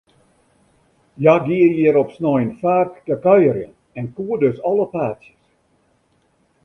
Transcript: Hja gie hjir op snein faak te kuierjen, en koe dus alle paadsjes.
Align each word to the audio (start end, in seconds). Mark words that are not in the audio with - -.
Hja 1.19 1.35
gie 1.47 1.67
hjir 1.73 1.99
op 2.01 2.09
snein 2.17 2.49
faak 2.61 2.91
te 3.05 3.15
kuierjen, 3.27 3.73
en 3.99 4.05
koe 4.15 4.35
dus 4.45 4.57
alle 4.71 4.85
paadsjes. 4.95 5.41